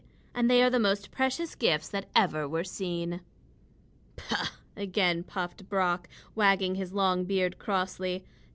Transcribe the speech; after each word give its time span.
And 0.33 0.49
they 0.49 0.63
are 0.63 0.69
the 0.71 0.79
most 0.79 1.11
precious 1.11 1.53
gifts 1.53 1.87
that 1.89 2.09
ever 2.15 2.47
were 2.49 2.63
seen." 2.63 3.21
"Pooh!" 4.15 4.47
again 4.75 5.21
puffed 5.21 5.69
Brock, 5.69 6.09
wagging 6.33 6.73
his 6.73 6.91
long 6.91 7.23
beard 7.23 7.59
crossly. 7.59 8.25